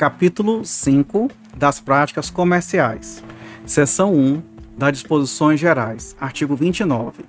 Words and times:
Capítulo 0.00 0.64
5 0.64 1.30
das 1.54 1.78
práticas 1.78 2.30
comerciais. 2.30 3.22
Seção 3.66 4.14
1 4.14 4.42
das 4.74 4.92
disposições 4.92 5.60
gerais. 5.60 6.16
Artigo 6.18 6.56
29. 6.56 7.22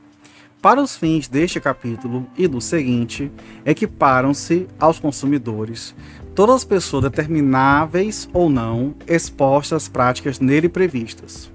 Para 0.62 0.81
os 0.81 0.96
fins 0.96 1.28
deste 1.28 1.60
capítulo 1.60 2.26
e 2.37 2.47
do 2.47 2.62
seguinte, 2.62 3.29
equiparam-se 3.65 4.69
aos 4.79 4.99
consumidores 4.99 5.94
todas 6.33 6.55
as 6.55 6.63
pessoas 6.63 7.03
determináveis 7.03 8.29
ou 8.31 8.49
não 8.49 8.96
expostas 9.06 9.83
às 9.83 9.90
práticas 9.90 10.40
nele 10.40 10.69
previstas. 10.69 11.51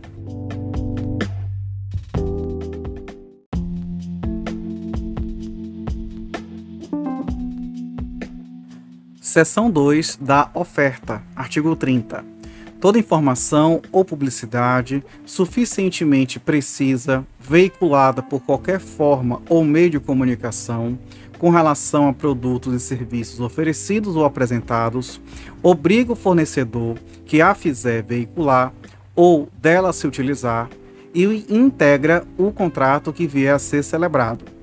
Seção 9.37 9.71
2 9.71 10.17
da 10.19 10.49
oferta, 10.55 11.23
artigo 11.37 11.77
30. 11.77 12.25
Toda 12.81 12.99
informação 12.99 13.83
ou 13.93 14.03
publicidade 14.03 15.05
suficientemente 15.27 16.41
precisa, 16.41 17.23
veiculada 17.39 18.23
por 18.23 18.41
qualquer 18.41 18.81
forma 18.81 19.43
ou 19.47 19.63
meio 19.63 19.91
de 19.91 20.01
comunicação, 20.01 20.99
com 21.39 21.51
relação 21.51 22.09
a 22.09 22.15
produtos 22.15 22.73
e 22.73 22.81
serviços 22.81 23.39
oferecidos 23.39 24.17
ou 24.17 24.25
apresentados, 24.25 25.21
obriga 25.63 26.15
o 26.15 26.17
fornecedor 26.17 26.97
que 27.27 27.43
a 27.43 27.55
fizer 27.55 28.03
veicular 28.03 28.73
ou 29.15 29.51
dela 29.61 29.93
se 29.93 30.07
utilizar 30.07 30.71
e 31.15 31.45
integra 31.51 32.25
o 32.39 32.51
contrato 32.51 33.13
que 33.13 33.27
vier 33.27 33.55
a 33.55 33.59
ser 33.59 33.85
celebrado 33.85 34.56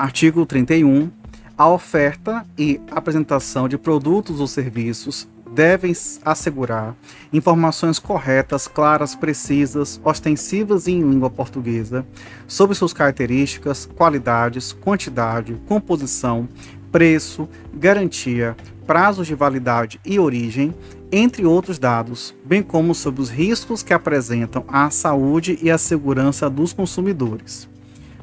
Artigo 0.00 0.46
31. 0.46 1.10
A 1.58 1.68
oferta 1.68 2.46
e 2.56 2.80
apresentação 2.90 3.68
de 3.68 3.76
produtos 3.76 4.40
ou 4.40 4.46
serviços 4.46 5.28
devem 5.52 5.94
assegurar 6.24 6.96
informações 7.30 7.98
corretas, 7.98 8.66
claras, 8.66 9.14
precisas, 9.14 10.00
ostensivas 10.02 10.86
e 10.86 10.92
em 10.92 11.02
língua 11.02 11.28
portuguesa 11.28 12.06
sobre 12.48 12.74
suas 12.74 12.94
características, 12.94 13.84
qualidades, 13.84 14.72
quantidade, 14.72 15.60
composição, 15.68 16.48
preço, 16.90 17.46
garantia, 17.74 18.56
prazos 18.86 19.26
de 19.26 19.34
validade 19.34 20.00
e 20.02 20.18
origem, 20.18 20.74
entre 21.12 21.44
outros 21.44 21.78
dados, 21.78 22.34
bem 22.42 22.62
como 22.62 22.94
sobre 22.94 23.20
os 23.20 23.28
riscos 23.28 23.82
que 23.82 23.92
apresentam 23.92 24.64
à 24.66 24.88
saúde 24.88 25.58
e 25.60 25.70
à 25.70 25.76
segurança 25.76 26.48
dos 26.48 26.72
consumidores. 26.72 27.68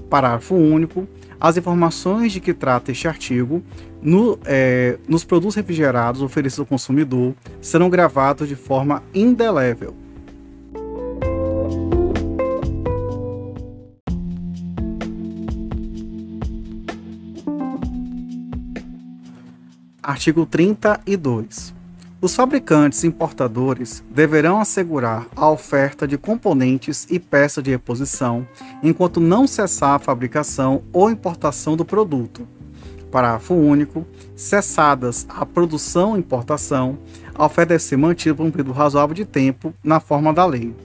Parágrafo 0.10 0.56
único 0.56 1.08
as 1.40 1.58
informações 1.58 2.32
de 2.32 2.40
que 2.40 2.54
trata 2.54 2.92
este 2.92 3.08
artigo 3.08 3.62
no, 4.02 4.40
é, 4.46 4.98
nos 5.08 5.24
produtos 5.24 5.56
refrigerados 5.56 6.22
oferecidos 6.22 6.60
ao 6.60 6.66
consumidor 6.66 7.34
serão 7.62 7.90
gravados 7.90 8.48
de 8.48 8.56
forma 8.56 9.04
indelével. 9.14 9.96
Artigo 20.02 20.46
32. 20.46 21.77
Os 22.20 22.36
fabricantes 22.36 23.04
e 23.04 23.08
importadores 23.08 24.04
deverão 24.10 24.60
assegurar 24.60 25.28
a 25.36 25.52
oferta 25.52 26.08
de 26.08 26.18
componentes 26.18 27.06
e 27.12 27.20
peças 27.20 27.64
de 27.64 27.70
reposição 27.70 28.48
enquanto 28.82 29.20
não 29.20 29.46
cessar 29.46 29.92
a 29.92 30.00
fabricação 30.00 30.82
ou 30.92 31.12
importação 31.12 31.78
do 31.78 31.86
produto. 31.86 32.48
Parágrafo 33.12 33.54
único. 33.54 34.04
Cessadas 34.36 35.28
a 35.30 35.46
produção 35.46 36.16
e 36.16 36.20
importação, 36.20 36.98
a 37.36 37.46
oferta 37.46 37.70
deve 37.70 37.84
ser 37.84 37.98
mantida 37.98 38.34
por 38.34 38.48
um 38.48 38.52
período 38.52 38.72
razoável 38.72 39.14
de 39.14 39.24
tempo 39.24 39.72
na 39.84 40.00
forma 40.00 40.34
da 40.34 40.46
lei. 40.46 40.76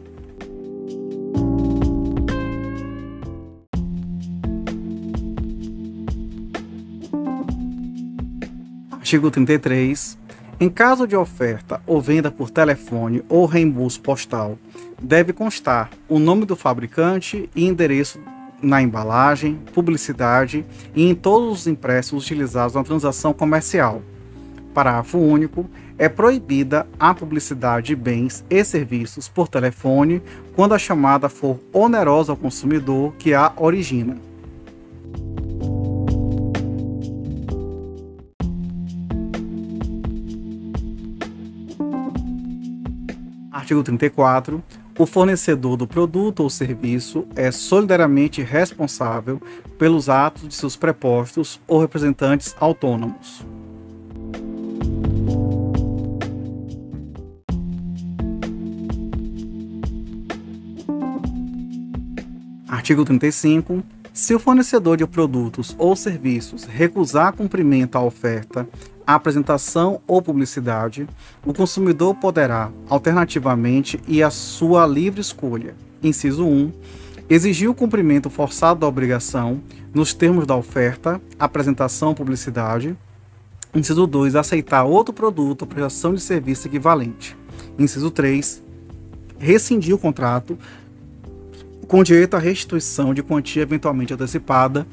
Artigo 8.90 9.30
33. 9.30 10.21
Em 10.62 10.68
caso 10.68 11.08
de 11.08 11.16
oferta 11.16 11.82
ou 11.88 12.00
venda 12.00 12.30
por 12.30 12.48
telefone 12.48 13.20
ou 13.28 13.46
reembolso 13.46 14.00
postal, 14.00 14.56
deve 15.00 15.32
constar 15.32 15.90
o 16.08 16.20
nome 16.20 16.44
do 16.44 16.54
fabricante 16.54 17.50
e 17.52 17.66
endereço 17.66 18.20
na 18.62 18.80
embalagem, 18.80 19.58
publicidade 19.74 20.64
e 20.94 21.04
em 21.04 21.16
todos 21.16 21.62
os 21.62 21.66
impressos 21.66 22.22
utilizados 22.22 22.76
na 22.76 22.84
transação 22.84 23.32
comercial. 23.32 24.02
Parágrafo 24.72 25.18
único. 25.18 25.68
É 25.98 26.08
proibida 26.08 26.86
a 26.98 27.12
publicidade 27.12 27.88
de 27.88 27.96
bens 27.96 28.44
e 28.48 28.62
serviços 28.62 29.28
por 29.28 29.48
telefone 29.48 30.22
quando 30.54 30.74
a 30.74 30.78
chamada 30.78 31.28
for 31.28 31.58
onerosa 31.72 32.30
ao 32.30 32.36
consumidor 32.36 33.12
que 33.18 33.34
a 33.34 33.52
origina. 33.56 34.16
Artigo 43.72 43.82
34. 43.82 44.62
O 44.98 45.06
fornecedor 45.06 45.78
do 45.78 45.86
produto 45.86 46.40
ou 46.40 46.50
serviço 46.50 47.26
é 47.34 47.50
solidariamente 47.50 48.42
responsável 48.42 49.40
pelos 49.78 50.10
atos 50.10 50.46
de 50.46 50.54
seus 50.54 50.76
prepostos 50.76 51.58
ou 51.66 51.80
representantes 51.80 52.54
autônomos. 52.60 53.42
Artigo 62.68 63.06
35. 63.06 63.82
Se 64.12 64.34
o 64.34 64.38
fornecedor 64.38 64.98
de 64.98 65.06
produtos 65.06 65.74
ou 65.78 65.96
serviços 65.96 66.64
recusar 66.64 67.32
cumprimento 67.32 67.96
à 67.96 68.02
oferta, 68.02 68.68
apresentação 69.06 70.02
ou 70.06 70.20
publicidade, 70.20 71.08
o 71.46 71.54
consumidor 71.54 72.14
poderá, 72.16 72.70
alternativamente 72.90 73.98
e 74.06 74.22
à 74.22 74.28
sua 74.28 74.86
livre 74.86 75.22
escolha, 75.22 75.74
inciso 76.02 76.44
1, 76.44 76.72
exigir 77.30 77.70
o 77.70 77.74
cumprimento 77.74 78.28
forçado 78.28 78.80
da 78.80 78.86
obrigação 78.86 79.62
nos 79.94 80.12
termos 80.12 80.46
da 80.46 80.54
oferta, 80.54 81.18
apresentação 81.38 82.12
publicidade, 82.12 82.94
inciso 83.74 84.06
2, 84.06 84.36
aceitar 84.36 84.84
outro 84.84 85.14
produto 85.14 85.62
ou 85.62 85.68
prestação 85.68 86.12
de 86.12 86.20
serviço 86.20 86.68
equivalente, 86.68 87.34
inciso 87.78 88.10
3, 88.10 88.62
rescindir 89.38 89.94
o 89.94 89.98
contrato 89.98 90.58
com 91.87 92.03
direito 92.03 92.34
à 92.34 92.38
restituição 92.38 93.12
de 93.12 93.22
quantia 93.22 93.62
eventualmente 93.62 94.15
antecipada, 94.15 94.87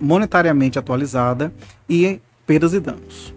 monetariamente 0.00 0.78
atualizada 0.78 1.52
e 1.88 2.20
perdas 2.46 2.74
e 2.74 2.80
danos. 2.80 3.34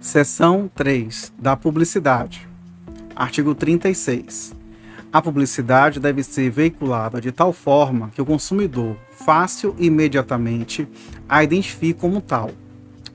Seção 0.00 0.70
3 0.74 1.32
da 1.38 1.56
publicidade. 1.56 2.48
Artigo 3.14 3.54
36. 3.54 4.54
A 5.12 5.20
publicidade 5.20 6.00
deve 6.00 6.22
ser 6.22 6.50
veiculada 6.50 7.20
de 7.20 7.32
tal 7.32 7.52
forma 7.52 8.10
que 8.14 8.22
o 8.22 8.24
consumidor, 8.24 8.96
fácil 9.10 9.74
e 9.78 9.86
imediatamente, 9.86 10.88
a 11.28 11.42
identifique 11.42 12.00
como 12.00 12.20
tal 12.20 12.50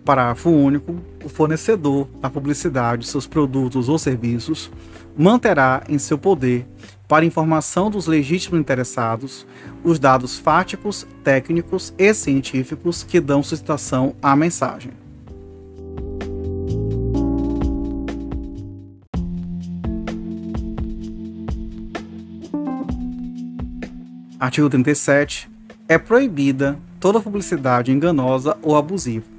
Parágrafo 0.03 0.49
único. 0.49 0.95
O 1.23 1.29
fornecedor 1.29 2.07
da 2.19 2.29
publicidade 2.29 3.03
de 3.03 3.07
seus 3.07 3.27
produtos 3.27 3.87
ou 3.87 3.97
serviços 3.97 4.71
manterá 5.17 5.83
em 5.87 5.97
seu 5.97 6.17
poder, 6.17 6.65
para 7.07 7.25
informação 7.25 7.91
dos 7.91 8.07
legítimos 8.07 8.59
interessados, 8.59 9.45
os 9.83 9.99
dados 9.99 10.39
fáticos, 10.39 11.05
técnicos 11.23 11.93
e 11.97 12.13
científicos 12.13 13.03
que 13.03 13.19
dão 13.19 13.43
sustentação 13.43 14.15
à 14.21 14.35
mensagem. 14.35 14.91
Artigo 24.39 24.69
37. 24.69 25.51
É 25.87 25.99
proibida 25.99 26.79
toda 26.99 27.19
publicidade 27.19 27.91
enganosa 27.91 28.57
ou 28.63 28.75
abusiva 28.75 29.30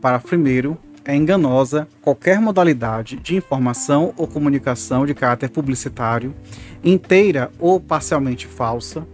Parágrafo 0.00 0.28
primeiro 0.28 0.78
é 1.04 1.14
enganosa 1.14 1.86
qualquer 2.00 2.40
modalidade 2.40 3.16
de 3.16 3.36
informação 3.36 4.14
ou 4.16 4.26
comunicação 4.26 5.04
de 5.04 5.14
caráter 5.14 5.50
publicitário, 5.50 6.34
inteira 6.82 7.50
ou 7.58 7.78
parcialmente 7.78 8.46
falsa, 8.46 9.06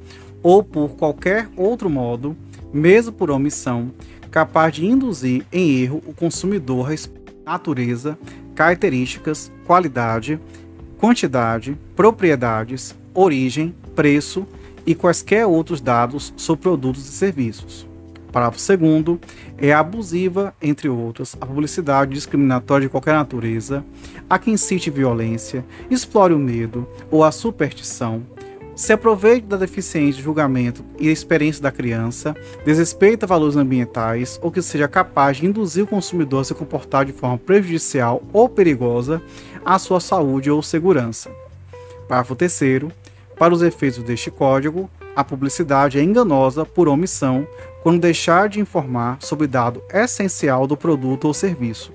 ou 0.42 0.62
por 0.62 0.90
qualquer 0.90 1.48
outro 1.56 1.90
modo, 1.90 2.36
mesmo 2.72 3.12
por 3.12 3.30
omissão, 3.30 3.90
capaz 4.30 4.74
de 4.74 4.86
induzir 4.86 5.44
em 5.52 5.80
erro 5.80 6.02
o 6.06 6.12
consumidor 6.12 6.92
a 6.92 7.50
natureza, 7.50 8.16
características, 8.54 9.50
qualidade, 9.66 10.38
quantidade, 10.98 11.76
propriedades, 11.96 12.94
origem, 13.12 13.74
preço 13.94 14.46
e 14.86 14.94
quaisquer 14.94 15.46
outros 15.46 15.80
dados 15.80 16.32
sobre 16.36 16.62
produtos 16.62 17.08
e 17.08 17.12
serviços. 17.12 17.86
Parágrafo 18.30 18.58
2 18.76 19.18
é 19.58 19.72
abusiva, 19.72 20.54
entre 20.60 20.88
outras, 20.88 21.36
a 21.40 21.46
publicidade 21.46 22.12
discriminatória 22.12 22.86
de 22.86 22.90
qualquer 22.90 23.14
natureza, 23.14 23.84
a 24.28 24.38
que 24.38 24.50
incite 24.50 24.90
violência, 24.90 25.64
explore 25.90 26.34
o 26.34 26.38
medo 26.38 26.86
ou 27.10 27.24
a 27.24 27.32
superstição, 27.32 28.22
se 28.76 28.92
aproveite 28.92 29.46
da 29.46 29.56
deficiência 29.56 30.18
de 30.18 30.22
julgamento 30.22 30.84
e 31.00 31.08
experiência 31.08 31.62
da 31.62 31.72
criança, 31.72 32.36
desrespeita 32.62 33.26
valores 33.26 33.56
ambientais 33.56 34.38
ou 34.42 34.52
que 34.52 34.60
seja 34.60 34.86
capaz 34.86 35.38
de 35.38 35.46
induzir 35.46 35.84
o 35.84 35.86
consumidor 35.86 36.42
a 36.42 36.44
se 36.44 36.54
comportar 36.54 37.06
de 37.06 37.12
forma 37.12 37.38
prejudicial 37.38 38.22
ou 38.34 38.50
perigosa 38.50 39.22
à 39.64 39.78
sua 39.78 39.98
saúde 39.98 40.50
ou 40.50 40.62
segurança. 40.62 41.30
Parágrafo 42.06 42.36
3 42.36 42.84
para 43.38 43.54
os 43.54 43.62
efeitos 43.62 44.02
deste 44.02 44.30
código, 44.30 44.90
a 45.16 45.24
publicidade 45.24 45.98
é 45.98 46.02
enganosa 46.02 46.66
por 46.66 46.86
omissão 46.86 47.48
quando 47.82 48.02
deixar 48.02 48.50
de 48.50 48.60
informar 48.60 49.16
sobre 49.20 49.46
dado 49.46 49.82
essencial 49.90 50.66
do 50.66 50.76
produto 50.76 51.24
ou 51.24 51.32
serviço. 51.32 51.90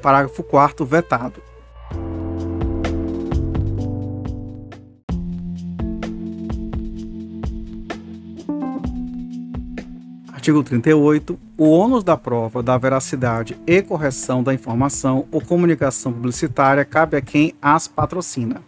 Parágrafo 0.00 0.44
4 0.44 0.86
vetado. 0.86 1.42
Artigo 10.32 10.62
38. 10.62 11.38
O 11.58 11.70
ônus 11.70 12.04
da 12.04 12.16
prova 12.16 12.62
da 12.62 12.78
veracidade 12.78 13.58
e 13.66 13.82
correção 13.82 14.42
da 14.42 14.54
informação 14.54 15.26
ou 15.32 15.40
comunicação 15.40 16.12
publicitária 16.12 16.84
cabe 16.84 17.16
a 17.16 17.20
quem 17.20 17.52
as 17.60 17.88
patrocina. 17.88 18.62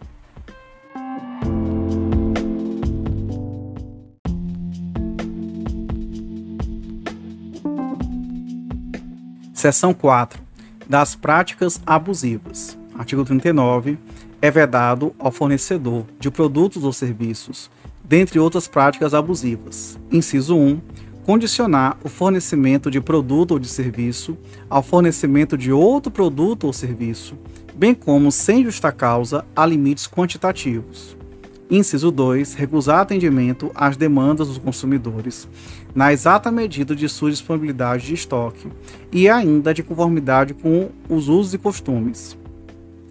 Seção 9.61 9.93
4. 9.93 10.41
Das 10.89 11.13
práticas 11.13 11.79
abusivas. 11.85 12.75
Artigo 12.97 13.23
39. 13.23 13.95
É 14.41 14.49
vedado 14.49 15.13
ao 15.19 15.31
fornecedor 15.31 16.03
de 16.19 16.31
produtos 16.31 16.83
ou 16.83 16.91
serviços, 16.91 17.69
dentre 18.03 18.39
outras 18.39 18.67
práticas 18.67 19.13
abusivas. 19.13 19.99
Inciso 20.11 20.57
1. 20.57 20.81
Condicionar 21.23 21.95
o 22.03 22.09
fornecimento 22.09 22.89
de 22.89 22.99
produto 22.99 23.51
ou 23.51 23.59
de 23.59 23.67
serviço 23.67 24.35
ao 24.67 24.81
fornecimento 24.81 25.55
de 25.55 25.71
outro 25.71 26.11
produto 26.11 26.63
ou 26.63 26.73
serviço, 26.73 27.37
bem 27.75 27.93
como, 27.93 28.31
sem 28.31 28.63
justa 28.63 28.91
causa, 28.91 29.45
a 29.55 29.63
limites 29.63 30.07
quantitativos. 30.07 31.15
Inciso 31.71 32.11
2. 32.11 32.53
Recusar 32.55 32.99
atendimento 32.99 33.71
às 33.73 33.95
demandas 33.95 34.49
dos 34.49 34.57
consumidores, 34.57 35.47
na 35.95 36.11
exata 36.11 36.51
medida 36.51 36.93
de 36.93 37.07
sua 37.07 37.31
disponibilidade 37.31 38.07
de 38.07 38.13
estoque 38.13 38.67
e 39.09 39.29
ainda 39.29 39.73
de 39.73 39.81
conformidade 39.81 40.53
com 40.53 40.89
os 41.07 41.29
usos 41.29 41.53
e 41.53 41.57
costumes. 41.57 42.37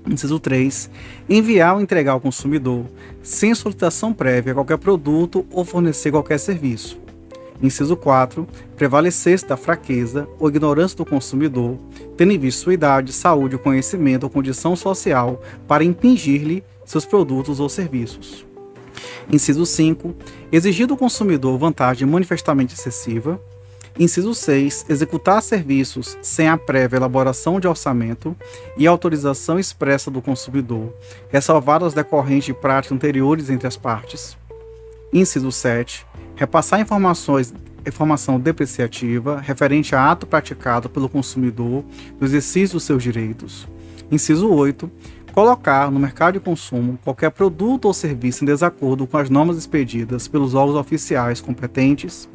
Inciso 0.07 0.39
3. 0.39 0.91
Enviar 1.27 1.75
ou 1.75 1.81
entregar 1.81 2.13
ao 2.13 2.21
consumidor, 2.21 2.85
sem 3.23 3.55
solicitação 3.55 4.13
prévia, 4.13 4.53
qualquer 4.53 4.77
produto 4.77 5.47
ou 5.51 5.65
fornecer 5.65 6.11
qualquer 6.11 6.37
serviço. 6.37 7.01
Inciso 7.63 7.97
4. 7.97 8.47
Prevalecer-se 8.77 9.47
da 9.47 9.57
fraqueza 9.57 10.29
ou 10.39 10.51
ignorância 10.51 10.99
do 10.99 11.07
consumidor, 11.07 11.79
tendo 12.15 12.33
em 12.33 12.39
vista 12.39 12.65
sua 12.65 12.75
idade, 12.75 13.11
saúde, 13.11 13.57
conhecimento 13.57 14.25
ou 14.25 14.31
condição 14.31 14.77
social, 14.77 15.43
para 15.67 15.83
impingir-lhe 15.83 16.63
seus 16.85 17.07
produtos 17.07 17.59
ou 17.59 17.69
serviços. 17.71 18.50
Inciso 19.31 19.65
5. 19.65 20.15
Exigir 20.51 20.87
do 20.87 20.97
consumidor 20.97 21.59
vantagem 21.59 22.07
manifestamente 22.07 22.75
excessiva. 22.75 23.41
Inciso 23.99 24.35
6. 24.35 24.87
Executar 24.89 25.43
serviços 25.43 26.17
sem 26.23 26.49
a 26.49 26.57
prévia 26.57 26.97
elaboração 26.97 27.61
de 27.61 27.69
orçamento 27.69 28.37
e 28.77 28.87
autorização 28.87 29.59
expressa 29.59 30.11
do 30.11 30.23
consumidor, 30.23 30.95
ressalvadas 31.29 31.93
decorrentes 31.93 32.47
de 32.47 32.55
práticas 32.55 32.97
anteriores 32.97 33.51
entre 33.51 33.67
as 33.67 33.77
partes. 33.77 34.37
Inciso 35.13 35.51
7. 35.51 36.07
Repassar 36.37 36.81
informações 36.81 37.53
informação 37.87 38.39
depreciativa 38.39 39.41
referente 39.41 39.95
a 39.95 40.11
ato 40.11 40.27
praticado 40.27 40.89
pelo 40.89 41.09
consumidor 41.09 41.85
no 42.21 42.27
exercício 42.27 42.77
dos 42.77 42.85
seus 42.85 43.03
direitos. 43.03 43.67
Inciso 44.11 44.51
8 44.51 44.91
colocar 45.31 45.91
no 45.91 45.99
mercado 45.99 46.35
de 46.35 46.41
consumo 46.41 46.99
qualquer 47.05 47.31
produto 47.31 47.87
ou 47.87 47.95
serviço 47.95 48.45
em 48.45 48.47
desacordo 48.47 49.07
com 49.07 49.17
as 49.17 49.31
normas 49.31 49.57
expedidas 49.57 50.29
pelos 50.29 50.55
órgãos 50.55 50.77
oficiais 50.77 51.41
competentes, 51.41 52.29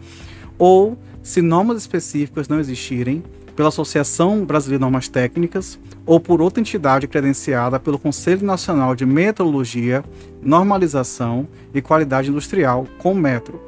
ou, 0.58 0.98
se 1.22 1.42
normas 1.42 1.78
específicas 1.78 2.48
não 2.48 2.60
existirem, 2.60 3.24
pela 3.56 3.70
Associação 3.70 4.44
Brasileira 4.44 4.80
de 4.80 4.82
Normas 4.82 5.08
Técnicas 5.08 5.80
ou 6.06 6.20
por 6.20 6.42
outra 6.42 6.60
entidade 6.60 7.08
credenciada 7.08 7.80
pelo 7.80 7.98
Conselho 7.98 8.46
Nacional 8.46 8.96
de 8.96 9.06
Metrologia, 9.06 10.04
Normalização 10.42 11.48
e 11.74 11.82
Qualidade 11.82 12.30
Industrial, 12.30 12.86
com 12.98 13.14
metro. 13.14 13.62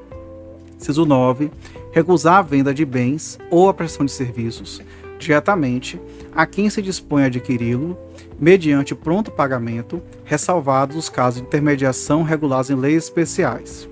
Ciso 0.77 1.06
9. 1.06 1.50
Recusar 1.91 2.38
a 2.38 2.41
venda 2.41 2.74
de 2.74 2.85
bens 2.85 3.39
ou 3.50 3.69
a 3.69 3.74
prestação 3.74 4.06
de 4.06 4.12
serviços 4.12 4.81
diretamente 5.18 6.00
a 6.35 6.45
quem 6.45 6.69
se 6.69 6.81
dispõe 6.81 7.24
a 7.24 7.25
adquiri-lo 7.25 7.97
mediante 8.39 8.94
pronto 8.94 9.31
pagamento, 9.31 10.01
ressalvados 10.24 10.95
os 10.95 11.10
casos 11.10 11.42
de 11.42 11.48
intermediação 11.48 12.24
regulados 12.24 12.69
em 12.69 12.75
leis 12.75 13.06
especiais. 13.06 13.89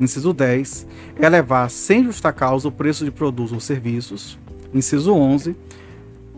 Inciso 0.00 0.32
10. 0.32 0.86
Elevar 1.20 1.68
sem 1.70 2.04
justa 2.04 2.32
causa 2.32 2.68
o 2.68 2.72
preço 2.72 3.04
de 3.04 3.10
produtos 3.10 3.52
ou 3.52 3.60
serviços. 3.60 4.38
Inciso 4.72 5.12
11. 5.12 5.56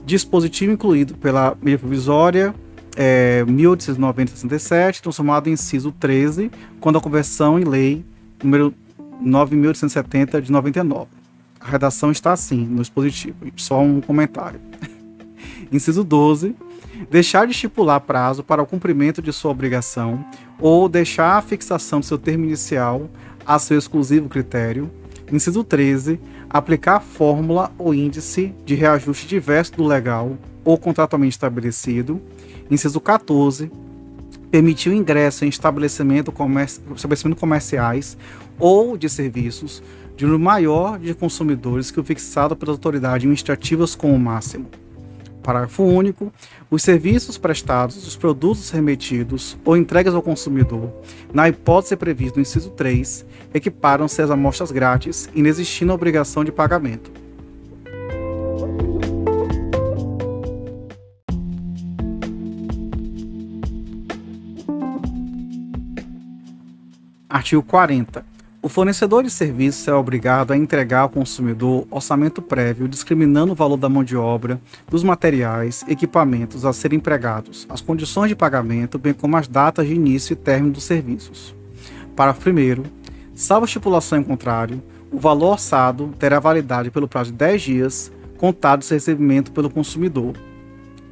Dispositivo 0.07 0.73
incluído 0.73 1.15
pela 1.15 1.57
medida 1.61 1.81
provisória 1.81 2.55
é, 2.97 3.45
1890-67, 3.47 5.01
transformado 5.01 5.49
em 5.49 5.53
inciso 5.53 5.93
13, 5.93 6.51
quando 6.81 6.99
a 6.99 7.01
conversão 7.01 7.59
em 7.59 7.65
lei 7.65 8.05
número 8.43 8.75
9.870 9.23 10.41
de 10.41 10.51
99. 10.51 11.09
A 11.61 11.67
redação 11.67 12.11
está 12.11 12.33
assim 12.33 12.64
no 12.64 12.81
dispositivo, 12.81 13.37
só 13.57 13.81
um 13.81 14.00
comentário. 14.00 14.59
inciso 15.71 16.02
12 16.02 16.57
deixar 17.10 17.46
de 17.46 17.52
estipular 17.52 18.00
prazo 18.00 18.42
para 18.42 18.62
o 18.62 18.66
cumprimento 18.66 19.22
de 19.22 19.32
sua 19.32 19.50
obrigação 19.50 20.25
ou 20.58 20.88
deixar 20.88 21.37
a 21.37 21.42
fixação 21.42 22.00
do 22.00 22.06
seu 22.06 22.18
termo 22.18 22.44
inicial 22.44 23.08
a 23.46 23.58
seu 23.58 23.78
exclusivo 23.78 24.28
critério. 24.28 24.90
Inciso 25.32 25.64
13. 25.64 26.20
Aplicar 26.49 27.00
fórmula 27.00 27.72
ou 27.78 27.94
índice 27.94 28.54
de 28.64 28.75
reajuste 28.75 29.26
diverso 29.26 29.72
do 29.76 29.84
legal 29.84 30.37
ou 30.64 30.76
contratualmente 30.76 31.37
estabelecido. 31.37 32.20
Inciso 32.70 33.00
14. 33.00 33.70
Permitir 34.50 34.90
o 34.90 34.94
ingresso 34.94 35.44
em 35.44 35.49
estabelecimento, 35.49 36.34
estabelecimento 36.94 37.38
comerciais 37.38 38.16
ou 38.58 38.96
de 38.96 39.08
serviços 39.08 39.82
de 40.16 40.26
número 40.26 40.44
maior 40.44 40.99
de 40.99 41.14
consumidores 41.14 41.90
que 41.90 41.99
o 41.99 42.04
fixado 42.04 42.54
pelas 42.54 42.75
autoridades 42.75 43.16
administrativas 43.16 43.94
como 43.94 44.18
máximo. 44.18 44.66
Parágrafo 45.42 45.82
único. 45.82 46.32
Os 46.70 46.82
serviços 46.82 47.38
prestados, 47.38 48.06
os 48.06 48.16
produtos 48.16 48.70
remetidos 48.70 49.56
ou 49.64 49.76
entregues 49.76 50.14
ao 50.14 50.23
consumidor, 50.23 50.92
na 51.32 51.49
hipótese 51.49 51.97
prevista 51.97 52.37
no 52.37 52.42
inciso 52.42 52.70
3, 52.70 53.25
equiparam-se 53.54 54.20
às 54.23 54.30
amostras 54.30 54.70
grátis, 54.70 55.28
inexistindo 55.35 55.92
a 55.92 55.94
obrigação 55.94 56.44
de 56.44 56.52
pagamento. 56.52 57.11
Artigo 67.28 67.62
40. 67.62 68.25
O 68.62 68.69
fornecedor 68.69 69.23
de 69.23 69.31
serviços 69.31 69.88
é 69.88 69.95
obrigado 69.95 70.50
a 70.50 70.57
entregar 70.57 71.00
ao 71.00 71.09
consumidor 71.09 71.87
orçamento 71.90 72.43
prévio 72.43 72.87
discriminando 72.87 73.52
o 73.52 73.55
valor 73.55 73.79
da 73.79 73.88
mão 73.88 74.05
de 74.05 74.14
obra, 74.14 74.61
dos 74.87 75.02
materiais, 75.02 75.83
equipamentos 75.88 76.67
a 76.67 76.73
serem 76.75 76.99
empregados, 76.99 77.67
as 77.71 77.81
condições 77.81 78.29
de 78.29 78.37
pagamento, 78.37 78.99
bem 78.99 79.14
como 79.14 79.35
as 79.38 79.49
datas 79.49 79.87
de 79.87 79.95
início 79.95 80.35
e 80.35 80.37
término 80.37 80.75
dos 80.75 80.85
serviços. 80.85 81.55
Parágrafo 82.14 82.43
primeiro, 82.43 82.83
salvo 83.35 83.64
estipulação 83.64 84.19
em 84.19 84.23
contrário, 84.23 84.83
o 85.11 85.19
valor 85.19 85.52
orçado 85.52 86.12
terá 86.19 86.38
validade 86.38 86.90
pelo 86.90 87.09
prazo 87.09 87.33
de 87.33 87.38
10 87.38 87.62
dias, 87.62 88.12
contado 88.37 88.83
esse 88.83 88.93
recebimento 88.93 89.52
pelo 89.52 89.71
consumidor. 89.71 90.35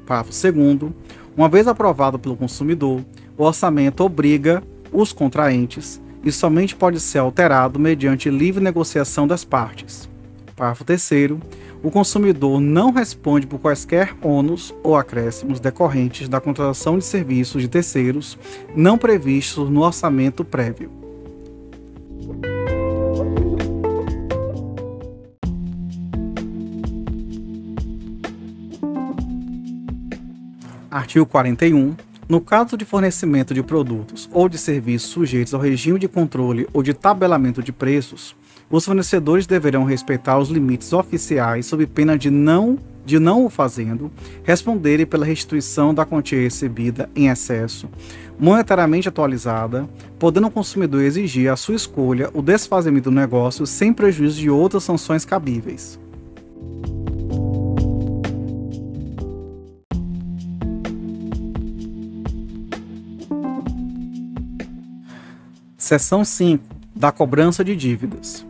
Parágrafo 0.05 0.35
segundo, 0.35 0.95
uma 1.35 1.49
vez 1.49 1.67
aprovado 1.67 2.19
pelo 2.19 2.37
consumidor, 2.37 3.03
o 3.39 3.45
orçamento 3.45 4.05
obriga 4.05 4.63
os 4.93 5.15
contraentes 5.15 5.99
e 6.25 6.33
somente 6.33 6.75
pode 6.75 7.01
ser 7.01 7.19
alterado 7.19 7.79
mediante 7.79 8.31
livre 8.31 8.63
negociação 8.63 9.27
das 9.27 9.45
partes. 9.45 10.09
Parágrafo 10.57 10.85
3 10.85 11.03
o 11.83 11.91
consumidor 11.91 12.61
não 12.61 12.91
responde 12.91 13.47
por 13.47 13.61
quaisquer 13.61 14.15
ônus 14.21 14.75
ou 14.83 14.97
acréscimos 14.97 15.61
decorrentes 15.61 16.29
da 16.29 16.41
contratação 16.41 16.99
de 16.99 17.05
serviços 17.05 17.63
de 17.63 17.69
terceiros 17.69 18.37
não 18.75 18.99
previstos 18.99 19.71
no 19.71 19.83
orçamento 19.83 20.45
prévio. 20.45 20.91
Artigo 30.91 31.27
41. 31.27 32.08
No 32.29 32.43
caso 32.43 32.77
de 32.77 32.85
fornecimento 32.85 33.55
de 33.55 33.63
produtos 33.63 34.29
ou 34.35 34.51
de 34.51 34.59
serviços 34.59 35.09
sujeitos 35.09 35.55
ao 35.55 35.61
regime 35.61 35.99
de 35.99 36.07
controle 36.07 36.69
ou 36.75 36.83
de 36.83 36.93
tabelamento 36.93 37.63
de 37.63 37.73
preços, 37.73 38.37
os 38.71 38.85
fornecedores 38.85 39.47
deverão 39.47 39.85
respeitar 39.85 40.39
os 40.39 40.51
limites 40.51 40.93
oficiais 40.93 41.65
sob 41.65 41.87
pena 41.87 42.19
de 42.19 42.31
não 42.31 42.79
de 43.07 43.19
não 43.19 43.47
o 43.47 43.49
fazendo, 43.49 44.13
responderem 44.45 45.07
pela 45.07 45.25
restituição 45.25 45.95
da 45.95 46.05
quantia 46.05 46.43
recebida 46.43 47.09
em 47.17 47.29
excesso, 47.29 47.89
monetariamente 48.39 49.09
atualizada, 49.09 49.89
podendo 50.19 50.49
o 50.49 50.51
consumidor 50.51 51.01
exigir 51.01 51.51
à 51.51 51.57
sua 51.57 51.77
escolha 51.77 52.29
o 52.35 52.43
desfazimento 52.43 53.11
do 53.11 53.17
negócio 53.17 53.67
sem 53.67 53.95
prejuízo 53.95 54.39
de 54.39 54.51
outras 54.51 54.85
sanções 54.85 55.25
cabíveis. 55.25 55.99
Seção 65.89 66.23
5 66.23 66.63
da 66.95 67.11
cobrança 67.11 67.65
de 67.65 67.75
dívidas. 67.75 68.45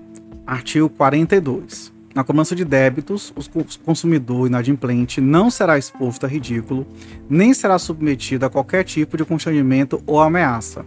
Artigo 0.44 0.88
42. 0.88 1.92
Na 2.12 2.24
cobrança 2.24 2.56
de 2.56 2.64
débitos, 2.64 3.32
o 3.36 3.84
consumidor 3.84 4.48
inadimplente 4.48 5.20
não 5.20 5.48
será 5.48 5.78
exposto 5.78 6.26
a 6.26 6.28
ridículo, 6.28 6.84
nem 7.30 7.54
será 7.54 7.78
submetido 7.78 8.44
a 8.44 8.50
qualquer 8.50 8.82
tipo 8.82 9.16
de 9.16 9.24
constrangimento 9.24 10.02
ou 10.04 10.20
ameaça. 10.20 10.84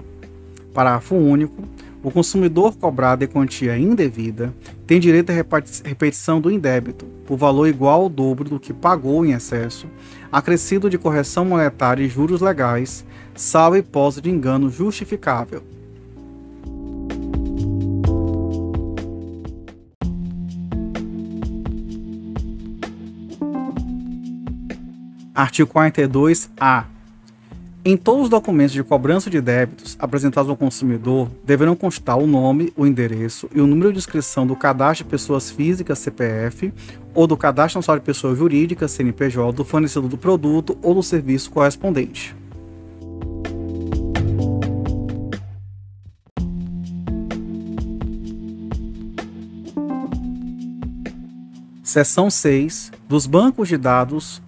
Parágrafo 0.73 1.15
único. 1.15 1.63
O 2.03 2.11
consumidor 2.11 2.75
cobrado 2.75 3.23
em 3.23 3.27
quantia 3.27 3.77
indevida 3.77 4.53
tem 4.85 4.99
direito 4.99 5.29
à 5.29 5.33
repetição 5.85 6.41
do 6.41 6.51
indébito, 6.51 7.05
por 7.25 7.37
valor 7.37 7.67
igual 7.67 8.01
ao 8.01 8.09
dobro 8.09 8.49
do 8.49 8.59
que 8.59 8.73
pagou 8.73 9.25
em 9.25 9.31
excesso, 9.31 9.87
acrescido 10.29 10.89
de 10.89 10.97
correção 10.97 11.45
monetária 11.45 12.03
e 12.03 12.09
juros 12.09 12.41
legais, 12.41 13.05
salvo 13.33 13.77
hipótese 13.77 14.19
de 14.19 14.29
engano 14.29 14.69
justificável. 14.69 15.63
Artigo 25.33 25.71
42-A. 25.73 26.85
Em 27.83 27.95
todos 27.95 28.23
os 28.23 28.29
documentos 28.29 28.73
de 28.73 28.83
cobrança 28.83 29.29
de 29.29 29.39
débitos 29.39 29.95
apresentados 29.97 30.49
ao 30.49 30.57
consumidor, 30.57 31.31
deverão 31.43 31.75
constar 31.75 32.17
o 32.17 32.27
nome, 32.27 32.71
o 32.75 32.85
endereço 32.85 33.49
e 33.55 33.61
o 33.61 33.65
número 33.65 33.93
de 33.93 33.97
inscrição 33.97 34.45
do 34.45 34.57
cadastro 34.57 35.05
de 35.05 35.09
pessoas 35.09 35.49
físicas 35.49 35.99
CPF 35.99 36.73
ou 37.13 37.25
do 37.25 37.37
cadastro 37.37 37.79
nacional 37.79 37.99
de 37.99 38.05
pessoa 38.05 38.35
jurídica 38.35 38.89
CNPJ 38.89 39.53
do 39.53 39.63
fornecedor 39.63 40.09
do 40.09 40.17
produto 40.17 40.77
ou 40.81 40.93
do 40.93 41.01
serviço 41.01 41.49
correspondente. 41.49 42.35
Seção 51.81 52.29
6 52.29 52.91
dos 53.07 53.25
bancos 53.25 53.67
de 53.67 53.77
dados 53.77 54.41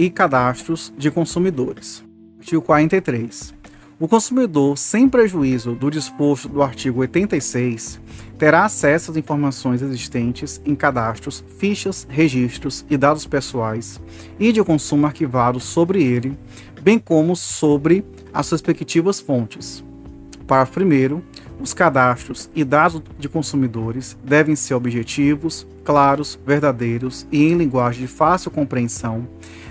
e 0.00 0.08
cadastros 0.08 0.90
de 0.96 1.10
consumidores. 1.10 2.02
Artigo 2.38 2.62
43. 2.62 3.52
O 3.98 4.08
consumidor, 4.08 4.78
sem 4.78 5.06
prejuízo 5.06 5.74
do 5.74 5.90
disposto 5.90 6.48
do 6.48 6.62
artigo 6.62 7.00
86, 7.00 8.00
terá 8.38 8.64
acesso 8.64 9.10
às 9.10 9.18
informações 9.18 9.82
existentes 9.82 10.58
em 10.64 10.74
cadastros, 10.74 11.44
fichas, 11.58 12.06
registros 12.08 12.82
e 12.88 12.96
dados 12.96 13.26
pessoais 13.26 14.00
e 14.38 14.52
de 14.52 14.64
consumo 14.64 15.04
arquivados 15.04 15.64
sobre 15.64 16.02
ele, 16.02 16.34
bem 16.80 16.98
como 16.98 17.36
sobre 17.36 18.02
as 18.32 18.50
respectivas 18.50 19.20
fontes. 19.20 19.84
Parágrafo 20.46 20.80
1. 20.80 21.22
Os 21.60 21.74
cadastros 21.74 22.50
e 22.54 22.64
dados 22.64 23.02
de 23.18 23.28
consumidores 23.28 24.16
devem 24.24 24.56
ser 24.56 24.72
objetivos, 24.72 25.66
claros, 25.84 26.40
verdadeiros 26.46 27.26
e 27.30 27.44
em 27.44 27.54
linguagem 27.54 28.00
de 28.00 28.08
fácil 28.08 28.50
compreensão, 28.50 29.28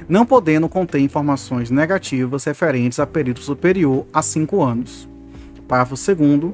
não 0.09 0.25
podendo 0.25 0.67
conter 0.67 0.99
informações 0.99 1.69
negativas 1.69 2.43
referentes 2.43 2.99
a 2.99 3.05
período 3.05 3.39
superior 3.41 4.07
a 4.11 4.23
5 4.23 4.63
anos. 4.63 5.07
Parágrafo 5.67 5.95
2. 5.95 6.53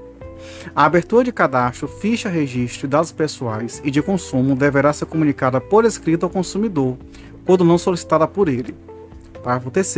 A 0.75 0.83
abertura 0.83 1.23
de 1.23 1.31
cadastro, 1.31 1.87
ficha, 1.87 2.27
registro 2.27 2.87
dados 2.87 3.13
pessoais 3.13 3.81
e 3.83 3.89
de 3.89 4.01
consumo 4.01 4.55
deverá 4.55 4.91
ser 4.91 5.05
comunicada 5.05 5.61
por 5.61 5.85
escrito 5.85 6.23
ao 6.23 6.29
consumidor, 6.29 6.97
quando 7.45 7.63
não 7.63 7.77
solicitada 7.77 8.27
por 8.27 8.49
ele. 8.49 8.75
Parágrafo 9.41 9.71
3. 9.71 9.95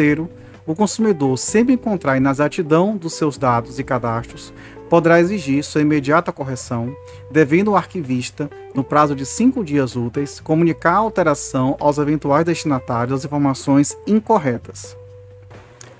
O 0.67 0.75
consumidor, 0.75 1.37
sempre 1.37 1.73
encontrar 1.73 2.17
inexatidão 2.17 2.95
dos 2.95 3.13
seus 3.13 3.37
dados 3.37 3.79
e 3.79 3.83
cadastros, 3.83 4.53
poderá 4.89 5.19
exigir 5.19 5.63
sua 5.63 5.81
imediata 5.81 6.31
correção, 6.31 6.95
devendo 7.29 7.71
o 7.71 7.75
arquivista, 7.75 8.49
no 8.73 8.83
prazo 8.83 9.15
de 9.15 9.25
cinco 9.25 9.63
dias 9.63 9.95
úteis, 9.95 10.39
comunicar 10.39 10.93
a 10.93 10.97
alteração 10.97 11.75
aos 11.79 11.97
eventuais 11.97 12.45
destinatários 12.45 13.11
das 13.11 13.25
informações 13.25 13.97
incorretas. 14.05 14.97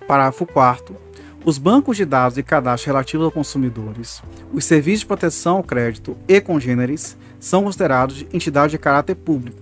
Parágrafo 0.08 0.46
4. 0.46 0.96
Os 1.44 1.58
bancos 1.58 1.96
de 1.96 2.06
dados 2.06 2.38
e 2.38 2.44
cadastros 2.44 2.88
relativos 2.88 3.26
aos 3.26 3.34
consumidores, 3.34 4.22
os 4.52 4.66
serviços 4.66 5.02
de 5.02 5.06
proteção 5.06 5.58
ao 5.58 5.64
crédito 5.64 6.18
e 6.28 6.42
congêneres 6.42 7.18
são 7.40 7.64
considerados 7.64 8.26
entidades 8.34 8.72
de 8.72 8.78
caráter 8.78 9.16
público. 9.16 9.58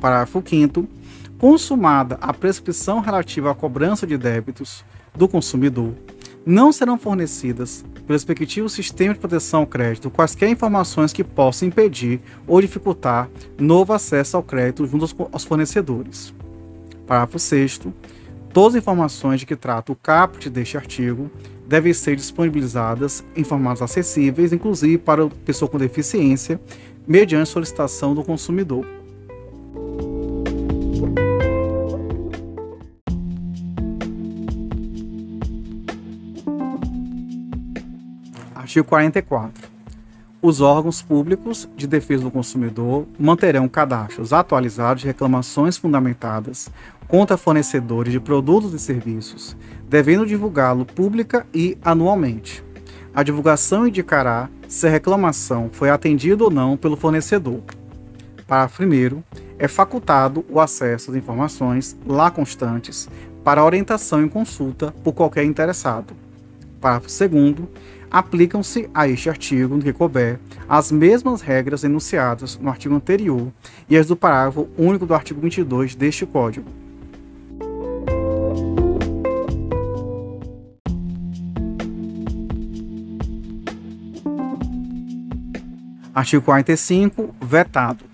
Parágrafo 0.00 0.42
5. 0.44 0.88
Consumada 1.38 2.18
a 2.20 2.32
prescrição 2.32 3.00
relativa 3.00 3.50
à 3.50 3.54
cobrança 3.54 4.06
de 4.06 4.16
débitos 4.16 4.84
do 5.14 5.28
consumidor, 5.28 5.92
não 6.46 6.72
serão 6.72 6.98
fornecidas 6.98 7.84
pelo 8.06 8.16
respectivo 8.16 8.68
sistema 8.68 9.14
de 9.14 9.20
proteção 9.20 9.60
ao 9.60 9.66
crédito 9.66 10.10
quaisquer 10.10 10.48
informações 10.50 11.12
que 11.12 11.24
possam 11.24 11.68
impedir 11.68 12.20
ou 12.46 12.60
dificultar 12.60 13.30
novo 13.58 13.92
acesso 13.92 14.36
ao 14.36 14.42
crédito 14.42 14.86
junto 14.86 15.28
aos 15.32 15.44
fornecedores. 15.44 16.34
Parágrafo 17.06 17.38
6 17.38 17.80
Todas 18.52 18.76
as 18.76 18.82
informações 18.82 19.40
de 19.40 19.46
que 19.46 19.56
trata 19.56 19.90
o 19.90 19.96
caput 19.96 20.48
deste 20.48 20.76
artigo 20.76 21.28
devem 21.66 21.92
ser 21.92 22.14
disponibilizadas 22.14 23.24
em 23.34 23.42
formatos 23.42 23.82
acessíveis, 23.82 24.52
inclusive 24.52 24.98
para 24.98 25.26
pessoa 25.44 25.68
com 25.68 25.76
deficiência, 25.76 26.60
mediante 27.06 27.48
solicitação 27.48 28.14
do 28.14 28.22
consumidor. 28.22 28.86
Artigo 38.74 38.88
44. 38.88 39.68
Os 40.42 40.60
órgãos 40.60 41.00
públicos 41.00 41.68
de 41.76 41.86
defesa 41.86 42.24
do 42.24 42.30
consumidor 42.32 43.06
manterão 43.16 43.68
cadastros 43.68 44.32
atualizados 44.32 45.02
de 45.02 45.06
reclamações 45.06 45.76
fundamentadas 45.76 46.68
contra 47.06 47.36
fornecedores 47.36 48.12
de 48.12 48.18
produtos 48.18 48.74
e 48.74 48.80
serviços, 48.80 49.56
devendo 49.88 50.26
divulgá-lo 50.26 50.84
pública 50.84 51.46
e 51.54 51.78
anualmente. 51.84 52.64
A 53.14 53.22
divulgação 53.22 53.86
indicará 53.86 54.50
se 54.66 54.88
a 54.88 54.90
reclamação 54.90 55.70
foi 55.70 55.88
atendida 55.88 56.42
ou 56.42 56.50
não 56.50 56.76
pelo 56.76 56.96
fornecedor. 56.96 57.62
Parágrafo 58.44 58.82
1. 58.82 59.22
É 59.56 59.68
facultado 59.68 60.44
o 60.50 60.58
acesso 60.58 61.12
às 61.12 61.16
informações 61.16 61.96
lá 62.04 62.28
constantes 62.28 63.08
para 63.44 63.64
orientação 63.64 64.26
e 64.26 64.28
consulta 64.28 64.92
por 65.04 65.12
qualquer 65.12 65.44
interessado. 65.44 66.12
Parágrafo 66.80 67.28
2 67.28 67.94
aplicam-se 68.10 68.88
a 68.94 69.08
este 69.08 69.28
artigo, 69.28 69.76
no 69.76 69.82
que 69.82 69.92
couber, 69.92 70.38
as 70.68 70.90
mesmas 70.90 71.40
regras 71.40 71.84
enunciadas 71.84 72.58
no 72.58 72.68
artigo 72.68 72.94
anterior 72.94 73.52
e 73.88 73.96
as 73.96 74.06
do 74.06 74.16
parágrafo 74.16 74.68
único 74.76 75.06
do 75.06 75.14
artigo 75.14 75.40
22 75.40 75.94
deste 75.94 76.24
Código. 76.26 76.68
Artigo 86.14 86.42
45, 86.44 87.34
vetado. 87.42 88.13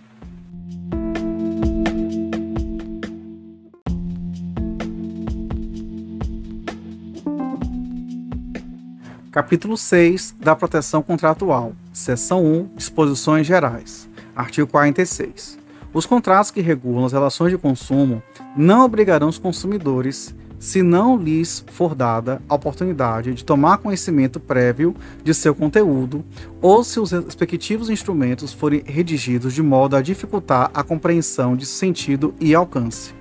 Capítulo 9.33 9.77
6 9.77 10.35
da 10.41 10.57
Proteção 10.57 11.03
Contratual, 11.03 11.73
Seção 11.93 12.45
1 12.45 12.71
Disposições 12.75 13.47
Gerais. 13.47 14.09
Artigo 14.35 14.67
46. 14.67 15.57
Os 15.95 16.05
contratos 16.05 16.51
que 16.51 16.61
regulam 16.61 17.05
as 17.05 17.13
relações 17.13 17.53
de 17.53 17.57
consumo 17.57 18.21
não 18.57 18.85
obrigarão 18.85 19.29
os 19.29 19.39
consumidores 19.39 20.35
se 20.59 20.83
não 20.83 21.17
lhes 21.17 21.65
for 21.71 21.95
dada 21.95 22.43
a 22.49 22.57
oportunidade 22.57 23.33
de 23.33 23.45
tomar 23.45 23.79
conhecimento 23.79 24.41
prévio 24.41 24.97
de 25.23 25.33
seu 25.33 25.55
conteúdo 25.55 26.25
ou 26.61 26.83
se 26.83 26.99
os 26.99 27.13
respectivos 27.13 27.89
instrumentos 27.89 28.53
forem 28.53 28.83
redigidos 28.85 29.55
de 29.55 29.63
modo 29.63 29.95
a 29.95 30.03
dificultar 30.03 30.73
a 30.75 30.83
compreensão 30.83 31.55
de 31.55 31.67
sentido 31.67 32.35
e 32.41 32.53
alcance. 32.53 33.20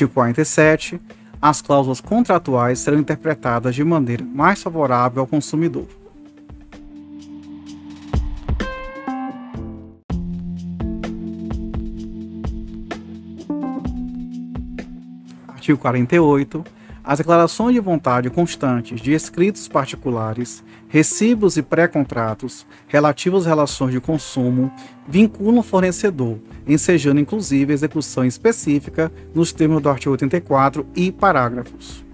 Artigo 0.00 0.14
47. 0.14 0.98
As 1.42 1.60
cláusulas 1.60 2.00
contratuais 2.00 2.78
serão 2.78 2.98
interpretadas 2.98 3.74
de 3.74 3.84
maneira 3.84 4.24
mais 4.24 4.62
favorável 4.62 5.20
ao 5.20 5.26
consumidor. 5.26 5.86
Artigo 15.48 15.78
48. 15.78 16.64
As 17.02 17.18
declarações 17.18 17.74
de 17.74 17.80
vontade 17.80 18.28
constantes 18.28 19.00
de 19.00 19.12
escritos 19.12 19.66
particulares, 19.66 20.62
recibos 20.86 21.56
e 21.56 21.62
pré-contratos 21.62 22.66
relativos 22.86 23.42
às 23.42 23.46
relações 23.46 23.92
de 23.92 24.00
consumo 24.00 24.70
vinculam 25.08 25.60
o 25.60 25.62
fornecedor, 25.62 26.38
ensejando 26.66 27.20
inclusive 27.20 27.72
a 27.72 27.74
execução 27.74 28.24
específica 28.24 29.10
nos 29.34 29.50
termos 29.50 29.82
do 29.82 29.88
artigo 29.88 30.12
84 30.12 30.86
e 30.94 31.10
parágrafos. 31.10 32.04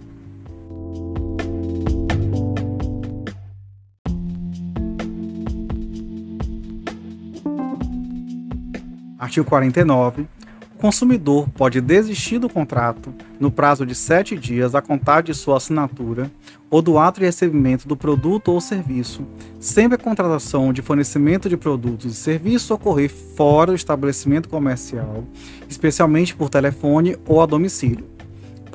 Artigo 9.18 9.46
49 9.46 10.28
o 10.76 10.78
consumidor 10.78 11.48
pode 11.56 11.80
desistir 11.80 12.38
do 12.38 12.50
contrato 12.50 13.12
no 13.40 13.50
prazo 13.50 13.86
de 13.86 13.94
sete 13.94 14.36
dias 14.36 14.74
a 14.74 14.82
contar 14.82 15.22
de 15.22 15.32
sua 15.32 15.56
assinatura 15.56 16.30
ou 16.68 16.82
do 16.82 16.98
ato 16.98 17.18
de 17.18 17.24
recebimento 17.24 17.88
do 17.88 17.96
produto 17.96 18.52
ou 18.52 18.60
serviço, 18.60 19.26
sempre 19.58 19.94
a 19.94 19.98
contratação 19.98 20.74
de 20.74 20.82
fornecimento 20.82 21.48
de 21.48 21.56
produtos 21.56 22.12
e 22.12 22.14
serviços 22.14 22.70
ocorrer 22.70 23.08
fora 23.08 23.72
do 23.72 23.76
estabelecimento 23.76 24.50
comercial, 24.50 25.24
especialmente 25.66 26.36
por 26.36 26.50
telefone 26.50 27.16
ou 27.26 27.40
a 27.40 27.46
domicílio. 27.46 28.15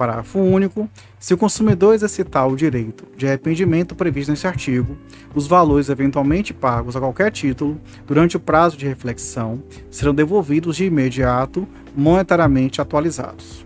Parágrafo 0.01 0.39
único. 0.39 0.89
Se 1.19 1.31
o 1.31 1.37
consumidor 1.37 1.93
exercitar 1.93 2.47
o 2.47 2.55
direito 2.55 3.05
de 3.15 3.27
arrependimento 3.27 3.93
previsto 3.93 4.31
neste 4.31 4.47
artigo, 4.47 4.97
os 5.35 5.45
valores 5.45 5.89
eventualmente 5.89 6.55
pagos 6.55 6.95
a 6.95 6.99
qualquer 6.99 7.31
título 7.31 7.79
durante 8.07 8.35
o 8.35 8.39
prazo 8.39 8.75
de 8.75 8.87
reflexão 8.87 9.61
serão 9.91 10.11
devolvidos 10.11 10.77
de 10.77 10.85
imediato, 10.85 11.67
monetariamente 11.95 12.81
atualizados. 12.81 13.63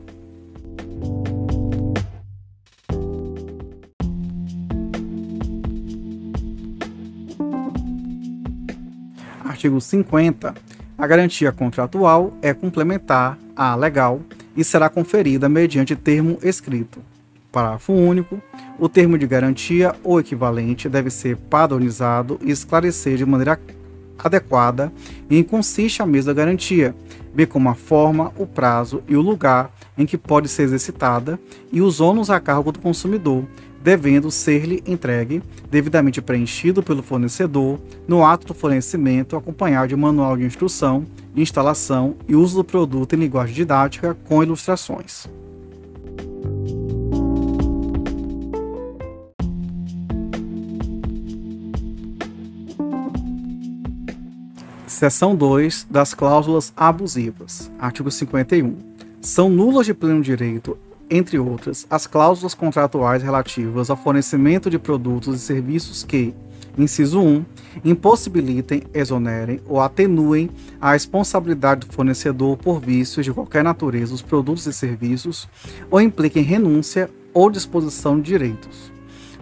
Artigo 9.42 9.80
50. 9.80 10.54
A 10.98 11.08
garantia 11.08 11.54
contratual 11.54 12.34
é 12.42 12.54
complementar 12.54 13.38
à 13.56 13.74
legal 13.74 14.20
e 14.56 14.64
será 14.64 14.90
conferida 14.90 15.50
mediante 15.50 15.96
termo 15.96 16.38
escrito. 16.42 17.00
Parágrafo 17.52 17.94
único. 17.94 18.42
O 18.78 18.90
termo 18.90 19.18
de 19.18 19.26
garantia 19.26 19.96
ou 20.04 20.20
equivalente 20.20 20.90
deve 20.90 21.10
ser 21.10 21.38
padronizado 21.38 22.40
e 22.44 22.52
esclarecer 22.52 23.18
de 23.18 23.26
maneira 23.26 23.60
adequada 24.18 24.92
em 25.30 25.44
que 25.44 25.50
consiste 25.50 26.02
a 26.02 26.06
mesma 26.06 26.34
garantia, 26.34 26.96
bem 27.34 27.46
como 27.46 27.70
a 27.70 27.76
forma, 27.76 28.32
o 28.38 28.46
prazo 28.46 29.04
e 29.08 29.16
o 29.16 29.22
lugar 29.22 29.72
em 29.98 30.06
que 30.06 30.18
pode 30.18 30.48
ser 30.48 30.64
exercitada 30.64 31.40
e 31.72 31.82
os 31.82 32.00
ônus 32.00 32.30
a 32.30 32.40
cargo 32.40 32.72
do 32.72 32.80
consumidor, 32.80 33.46
devendo 33.82 34.32
ser-lhe 34.32 34.84
entregue, 34.88 35.44
devidamente 35.70 36.22
preenchido 36.22 36.82
pelo 36.82 37.04
fornecedor, 37.04 37.80
no 38.08 38.26
ato 38.26 38.48
do 38.48 38.54
fornecimento, 38.54 39.36
acompanhado 39.36 39.90
de 39.90 39.96
manual 39.96 40.36
de 40.36 40.44
instrução, 40.44 41.06
instalação 41.36 42.16
e 42.28 42.36
uso 42.36 42.58
do 42.58 42.64
produto 42.64 43.14
em 43.14 43.20
linguagem 43.20 43.54
didática 43.54 44.18
com 44.26 44.42
ilustrações. 44.42 45.28
Seção 54.88 55.36
2 55.36 55.88
das 55.92 56.14
cláusulas 56.14 56.72
abusivas. 56.76 57.70
Artigo 57.78 58.10
51. 58.10 58.95
São 59.26 59.50
nulas 59.50 59.88
de 59.88 59.94
pleno 59.96 60.22
direito 60.22 60.78
entre 61.10 61.40
outras, 61.40 61.88
as 61.90 62.06
cláusulas 62.06 62.54
contratuais 62.54 63.24
relativas 63.24 63.90
ao 63.90 63.98
fornecimento 63.98 64.70
de 64.70 64.78
produtos 64.78 65.36
e 65.36 65.40
serviços 65.40 66.04
que, 66.04 66.32
inciso 66.78 67.20
1, 67.20 67.44
impossibilitem, 67.84 68.84
exonerem 68.94 69.60
ou 69.68 69.82
atenuem 69.82 70.52
a 70.80 70.92
responsabilidade 70.92 71.88
do 71.88 71.92
fornecedor 71.92 72.56
por 72.56 72.80
vícios 72.80 73.26
de 73.26 73.34
qualquer 73.34 73.64
natureza 73.64 74.12
dos 74.12 74.22
produtos 74.22 74.68
e 74.68 74.74
serviços 74.74 75.50
ou 75.90 76.00
impliquem 76.00 76.44
renúncia 76.44 77.10
ou 77.34 77.50
disposição 77.50 78.18
de 78.18 78.28
direitos. 78.28 78.92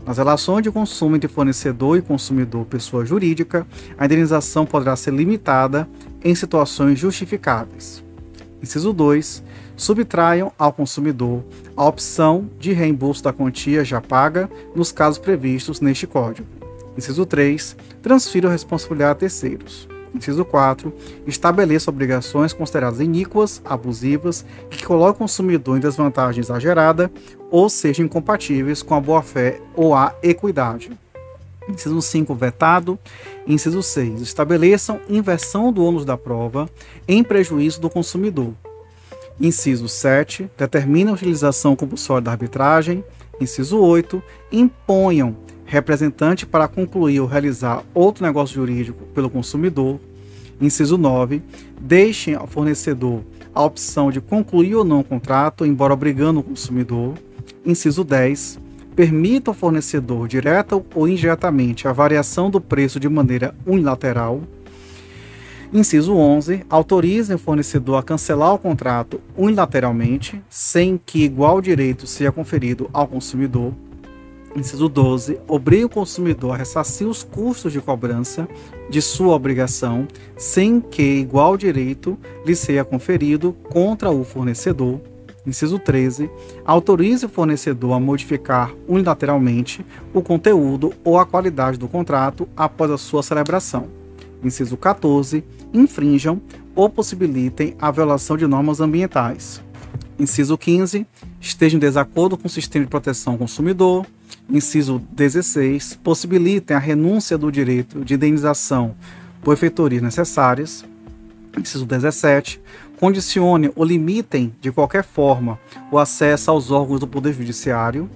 Nas 0.06 0.18
relações 0.18 0.64
de 0.64 0.72
consumo 0.72 1.18
entre 1.18 1.28
fornecedor 1.28 1.98
e 1.98 2.02
consumidor 2.02 2.66
pessoa 2.68 3.06
jurídica, 3.06 3.68
a 3.98 4.06
indenização 4.06 4.66
poderá 4.66 4.96
ser 4.96 5.14
limitada 5.14 5.90
em 6.24 6.34
situações 6.34 6.98
justificáveis. 6.98 8.02
Inciso 8.62 8.94
2 8.94 9.44
subtraiam 9.76 10.52
ao 10.58 10.72
consumidor 10.72 11.44
a 11.76 11.86
opção 11.86 12.50
de 12.60 12.74
reembolso 12.74 13.24
da 13.24 13.34
quantia 13.34 13.84
já 13.84 14.00
paga 14.00 14.50
nos 14.76 14.92
casos 14.92 15.18
previstos 15.18 15.82
neste 15.82 16.08
Código. 16.08 16.48
Inciso 16.98 17.26
3. 17.26 17.76
Transfira 18.02 18.48
a 18.48 18.52
responsabilidade 18.52 19.12
a 19.12 19.16
terceiros. 19.16 19.88
Inciso 20.14 20.46
4. 20.46 20.94
Estabeleça 21.26 21.90
obrigações 21.90 22.54
consideradas 22.54 23.00
iníquas, 23.00 23.62
abusivas, 23.66 24.46
que 24.70 24.86
coloquem 24.86 25.16
o 25.16 25.20
consumidor 25.20 25.78
em 25.78 25.82
desvantagem 25.82 26.42
exagerada 26.42 27.12
ou 27.50 27.68
sejam 27.68 28.06
incompatíveis 28.06 28.84
com 28.84 28.94
a 28.94 29.02
boa-fé 29.02 29.60
ou 29.76 29.96
a 29.96 30.14
equidade. 30.22 30.92
Inciso 31.68 32.02
5, 32.02 32.36
vetado. 32.36 33.00
Inciso 33.48 33.82
6, 33.82 34.22
estabeleçam 34.22 35.00
inversão 35.10 35.72
do 35.72 35.84
ônus 35.84 36.06
da 36.06 36.18
prova 36.18 36.70
em 37.08 37.24
prejuízo 37.24 37.82
do 37.82 37.90
consumidor. 37.90 38.54
Inciso 39.40 39.88
7. 39.88 40.50
Determina 40.58 41.12
a 41.12 41.14
utilização 41.14 41.76
compulsória 41.76 42.24
da 42.24 42.32
arbitragem. 42.32 43.04
Inciso 43.40 43.80
8. 43.80 44.22
Imponham 44.52 45.36
representante 45.66 46.46
para 46.46 46.68
concluir 46.68 47.20
ou 47.20 47.28
realizar 47.28 47.84
outro 47.94 48.24
negócio 48.24 48.56
jurídico 48.56 49.04
pelo 49.14 49.30
consumidor. 49.30 50.00
Inciso 50.62 50.98
9. 50.98 51.42
Deixem 51.82 52.36
ao 52.36 52.48
fornecedor 52.48 53.22
a 53.54 53.64
opção 53.64 54.12
de 54.12 54.22
concluir 54.22 54.76
ou 54.76 54.84
não 54.84 55.00
o 55.00 55.04
contrato, 55.04 55.66
embora 55.66 55.94
obrigando 55.94 56.40
o 56.40 56.44
consumidor. 56.44 57.16
Inciso 57.66 58.04
10. 58.04 58.60
Permita 58.96 59.50
ao 59.50 59.56
fornecedor, 59.56 60.28
direta 60.28 60.80
ou 60.94 61.08
indiretamente, 61.08 61.88
a 61.88 61.92
variação 61.92 62.50
do 62.50 62.62
preço 62.62 63.00
de 63.00 63.10
maneira 63.10 63.56
unilateral. 63.66 64.42
Inciso 65.74 66.14
11. 66.14 66.64
Autorizem 66.70 67.36
o 67.36 67.40
fornecedor 67.40 67.96
a 67.96 68.04
cancelar 68.04 68.54
o 68.54 68.60
contrato 68.60 69.20
unilateralmente, 69.36 70.40
sem 70.48 71.02
que 71.04 71.24
igual 71.24 71.60
direito 71.60 72.06
seja 72.06 72.32
conferido 72.32 72.88
ao 72.94 73.08
consumidor. 73.08 73.74
Inciso 74.56 74.88
12. 74.88 75.40
Obrigue 75.48 75.86
o 75.86 75.90
consumidor 75.90 76.54
a 76.54 76.58
ressarcir 76.58 77.08
os 77.08 77.24
custos 77.24 77.74
de 77.74 77.82
cobrança 77.82 78.48
de 78.88 79.02
sua 79.02 79.34
obrigação, 79.34 80.08
sem 80.38 80.80
que 80.80 81.02
igual 81.02 81.58
direito 81.58 82.20
lhe 82.46 82.56
seja 82.56 82.86
conferido 82.86 83.54
contra 83.72 84.12
o 84.12 84.24
fornecedor. 84.24 85.02
Inciso 85.44 85.80
13. 85.80 86.30
Autorize 86.64 87.26
o 87.26 87.30
fornecedor 87.30 87.94
a 87.94 88.00
modificar 88.00 88.72
unilateralmente 88.88 89.84
o 90.14 90.22
conteúdo 90.22 90.94
ou 91.04 91.18
a 91.18 91.26
qualidade 91.26 91.80
do 91.80 91.88
contrato 91.88 92.48
após 92.56 92.92
a 92.92 92.98
sua 93.00 93.24
celebração. 93.24 94.03
Inciso 94.44 94.76
14 94.78 95.44
infrinjam 95.74 96.42
ou 96.76 96.90
possibilitem 96.90 97.76
a 97.80 97.92
violação 97.92 98.36
de 98.36 98.46
normas 98.48 98.80
ambientais. 98.80 99.62
Inciso 100.20 100.58
15, 100.58 101.06
estejam 101.40 101.78
em 101.78 101.80
desacordo 101.80 102.38
com 102.38 102.48
o 102.48 102.50
sistema 102.50 102.86
de 102.86 102.90
proteção 102.90 103.34
ao 103.34 103.40
consumidor. 103.40 104.06
Inciso 104.50 105.02
16, 105.12 106.00
possibilitem 106.04 106.76
a 106.76 106.80
renúncia 106.80 107.38
do 107.38 107.52
direito 107.52 108.04
de 108.04 108.14
indenização 108.14 108.96
por 109.42 109.54
efeitorias 109.54 110.02
necessárias. 110.02 110.86
Inciso 111.58 111.86
17, 111.86 112.60
condicione 113.00 113.72
ou 113.76 113.86
limitem 113.86 114.54
de 114.60 114.72
qualquer 114.72 115.04
forma 115.04 115.60
o 115.92 116.00
acesso 116.00 116.52
aos 116.52 116.72
órgãos 116.72 117.00
do 117.00 117.08
Poder 117.08 117.34
Judiciário. 117.34 118.10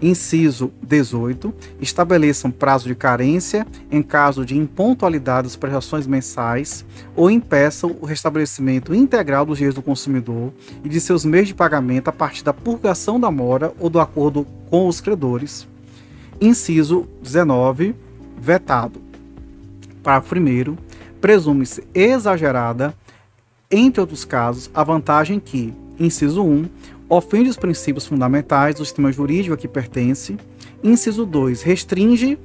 Inciso 0.00 0.70
18. 0.82 1.52
Estabeleçam 1.80 2.50
prazo 2.50 2.86
de 2.86 2.94
carência 2.94 3.66
em 3.90 4.02
caso 4.02 4.44
de 4.44 4.56
impontualidade 4.56 5.48
das 5.48 5.56
prestações 5.56 6.06
mensais 6.06 6.84
ou 7.16 7.30
impeçam 7.30 7.96
o 8.00 8.06
restabelecimento 8.06 8.94
integral 8.94 9.44
dos 9.44 9.58
direitos 9.58 9.82
do 9.82 9.84
consumidor 9.84 10.52
e 10.84 10.88
de 10.88 11.00
seus 11.00 11.24
meios 11.24 11.48
de 11.48 11.54
pagamento 11.54 12.08
a 12.08 12.12
partir 12.12 12.44
da 12.44 12.52
purgação 12.52 13.18
da 13.18 13.30
mora 13.30 13.72
ou 13.78 13.90
do 13.90 14.00
acordo 14.00 14.46
com 14.70 14.86
os 14.86 15.00
credores. 15.00 15.66
Inciso 16.40 17.08
19. 17.22 17.94
Vetado. 18.40 19.00
Parágrafo 20.02 20.36
1. 20.36 20.76
Presume-se 21.20 21.82
exagerada 21.92 22.94
entre 23.70 24.00
outros 24.00 24.24
casos, 24.24 24.70
a 24.72 24.82
vantagem 24.82 25.38
que, 25.38 25.74
inciso 26.00 26.42
1, 26.42 26.66
ofende 27.08 27.48
os 27.48 27.56
princípios 27.56 28.06
fundamentais 28.06 28.74
do 28.74 28.84
sistema 28.84 29.10
jurídico 29.10 29.54
a 29.54 29.56
que 29.56 29.66
pertence, 29.66 30.36
inciso 30.82 31.24
2, 31.24 31.62
restringe 31.62 32.38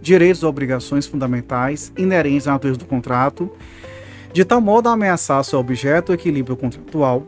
direitos 0.00 0.42
e 0.42 0.46
obrigações 0.46 1.06
fundamentais 1.06 1.92
inerentes 1.96 2.46
à 2.46 2.52
natureza 2.52 2.78
do 2.78 2.86
contrato, 2.86 3.50
de 4.32 4.44
tal 4.44 4.60
modo 4.60 4.88
a 4.88 4.92
ameaçar 4.92 5.42
seu 5.44 5.58
objeto 5.58 6.10
o 6.10 6.14
equilíbrio 6.14 6.56
contratual. 6.56 7.26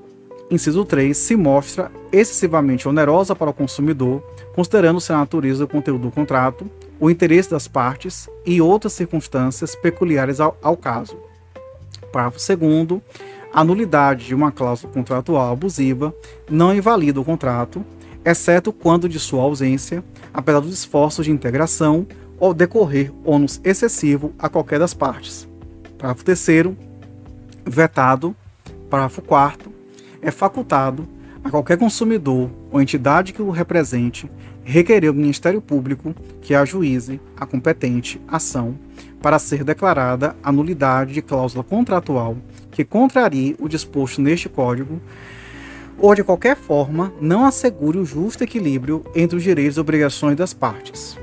Inciso 0.50 0.84
3, 0.84 1.16
se 1.16 1.34
mostra 1.34 1.90
excessivamente 2.12 2.86
onerosa 2.86 3.34
para 3.34 3.50
o 3.50 3.54
consumidor, 3.54 4.22
considerando-se 4.54 5.12
a 5.12 5.16
natureza 5.16 5.66
do 5.66 5.68
conteúdo 5.68 6.02
do 6.02 6.10
contrato, 6.10 6.70
o 7.00 7.10
interesse 7.10 7.50
das 7.50 7.66
partes 7.66 8.28
e 8.44 8.60
outras 8.60 8.92
circunstâncias 8.92 9.74
peculiares 9.74 10.40
ao, 10.40 10.56
ao 10.62 10.76
caso. 10.76 11.16
Parágrafo 12.12 12.38
2 12.56 13.00
a 13.52 13.62
nulidade 13.62 14.26
de 14.26 14.34
uma 14.34 14.50
cláusula 14.50 14.92
contratual 14.92 15.52
abusiva 15.52 16.14
não 16.50 16.74
invalida 16.74 17.20
o 17.20 17.24
contrato, 17.24 17.84
exceto 18.24 18.72
quando 18.72 19.08
de 19.08 19.18
sua 19.18 19.42
ausência, 19.42 20.02
apesar 20.32 20.60
dos 20.60 20.72
esforços 20.72 21.26
de 21.26 21.30
integração 21.30 22.06
ou 22.38 22.54
decorrer 22.54 23.12
ônus 23.24 23.60
excessivo 23.62 24.32
a 24.38 24.48
qualquer 24.48 24.78
das 24.78 24.94
partes. 24.94 25.46
Parágrafo 25.98 26.24
3 26.24 26.74
vetado. 27.64 28.34
Parágrafo 28.88 29.22
4 29.22 29.72
é 30.20 30.30
facultado 30.30 31.06
a 31.42 31.50
qualquer 31.50 31.76
consumidor 31.76 32.50
ou 32.70 32.80
entidade 32.80 33.32
que 33.32 33.42
o 33.42 33.50
represente 33.50 34.30
requerer 34.64 35.08
ao 35.08 35.14
Ministério 35.14 35.60
Público 35.60 36.14
que 36.40 36.54
ajuize 36.54 37.20
a 37.36 37.44
competente 37.44 38.20
ação 38.28 38.76
para 39.20 39.38
ser 39.38 39.64
declarada 39.64 40.36
a 40.42 40.52
nulidade 40.52 41.14
de 41.14 41.22
cláusula 41.22 41.64
contratual 41.64 42.36
que 42.72 42.84
contrarie 42.84 43.54
o 43.60 43.68
disposto 43.68 44.20
neste 44.20 44.48
Código 44.48 45.00
ou 45.98 46.14
de 46.14 46.24
qualquer 46.24 46.56
forma 46.56 47.12
não 47.20 47.44
assegure 47.44 47.98
o 47.98 48.04
justo 48.04 48.42
equilíbrio 48.42 49.04
entre 49.14 49.36
os 49.36 49.42
direitos 49.42 49.76
e 49.76 49.80
obrigações 49.80 50.36
das 50.36 50.52
partes. 50.52 51.16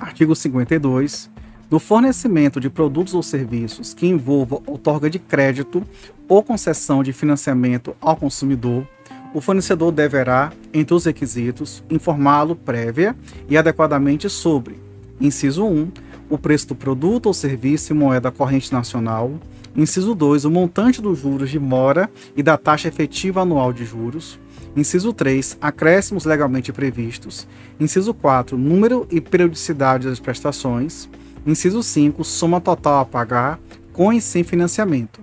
Artigo 0.00 0.34
52. 0.34 1.30
Do 1.68 1.78
fornecimento 1.78 2.60
de 2.60 2.68
produtos 2.68 3.14
ou 3.14 3.22
serviços 3.22 3.94
que 3.94 4.06
envolva 4.06 4.60
outorga 4.66 5.08
de 5.08 5.18
crédito 5.18 5.84
ou 6.28 6.42
concessão 6.42 7.02
de 7.02 7.12
financiamento 7.12 7.96
ao 8.00 8.16
consumidor, 8.16 8.86
o 9.32 9.40
fornecedor 9.40 9.92
deverá, 9.92 10.52
entre 10.72 10.94
os 10.94 11.04
requisitos, 11.04 11.82
informá-lo 11.90 12.56
prévia 12.56 13.16
e 13.48 13.56
adequadamente 13.56 14.28
sobre: 14.28 14.76
inciso 15.20 15.64
1, 15.64 15.90
o 16.28 16.38
preço 16.38 16.68
do 16.68 16.74
produto 16.74 17.26
ou 17.26 17.34
serviço 17.34 17.92
em 17.92 17.96
moeda 17.96 18.30
corrente 18.30 18.72
nacional, 18.72 19.32
inciso 19.76 20.14
2, 20.14 20.44
o 20.44 20.50
montante 20.50 21.00
dos 21.00 21.18
juros 21.20 21.50
de 21.50 21.58
mora 21.58 22.10
e 22.36 22.42
da 22.42 22.56
taxa 22.56 22.88
efetiva 22.88 23.42
anual 23.42 23.72
de 23.72 23.84
juros, 23.84 24.38
inciso 24.76 25.12
3, 25.12 25.58
acréscimos 25.60 26.24
legalmente 26.24 26.72
previstos, 26.72 27.46
inciso 27.78 28.12
4, 28.12 28.56
número 28.58 29.06
e 29.10 29.20
periodicidade 29.20 30.08
das 30.08 30.20
prestações, 30.20 31.08
inciso 31.46 31.82
5, 31.82 32.24
soma 32.24 32.60
total 32.60 33.00
a 33.00 33.04
pagar 33.04 33.58
com 33.92 34.12
e 34.12 34.20
sem 34.20 34.42
financiamento. 34.42 35.20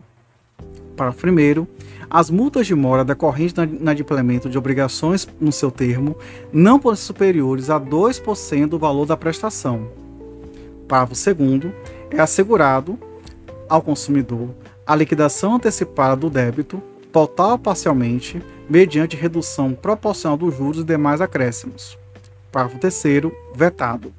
Para 0.95 1.11
o 1.11 1.13
primeiro, 1.13 1.67
as 2.09 2.29
multas 2.29 2.65
de 2.67 2.73
mora 2.73 3.03
decorrentes 3.03 3.53
do 3.53 3.63
inadimplemento 3.63 4.49
de 4.49 4.57
obrigações 4.57 5.27
no 5.39 5.51
seu 5.51 5.69
termo 5.69 6.15
não 6.51 6.79
podem 6.79 6.97
ser 6.97 7.05
superiores 7.05 7.69
a 7.69 7.79
2% 7.79 8.67
do 8.67 8.79
valor 8.79 9.05
da 9.05 9.17
prestação. 9.17 9.87
Parágrafo 10.87 11.33
2 11.33 11.73
é 12.11 12.21
assegurado 12.21 12.97
ao 13.67 13.81
consumidor 13.81 14.49
a 14.85 14.95
liquidação 14.95 15.55
antecipada 15.55 16.15
do 16.15 16.29
débito, 16.29 16.81
total 17.11 17.51
ou 17.51 17.59
parcialmente, 17.59 18.41
mediante 18.69 19.17
redução 19.17 19.73
proporcional 19.73 20.37
dos 20.37 20.55
juros 20.55 20.79
e 20.79 20.83
demais 20.83 21.19
acréscimos. 21.19 21.97
Parágrafo 22.51 22.79
3 22.79 23.31
vetado. 23.53 24.13